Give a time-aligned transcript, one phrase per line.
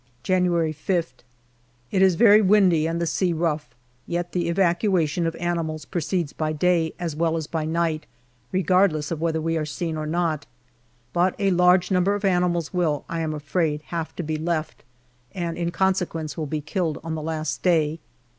[0.23, 1.21] January 5th.
[1.91, 3.75] It is very windy and the sea rough,
[4.07, 8.07] yet the evacuation of animals proceeds by day as well as by night,
[8.51, 10.47] regardless of whether we are seen or not.
[11.13, 14.83] But a large number of animals will, I am afraid, have to be left,
[15.35, 17.99] and in conse quence be killed on the last day.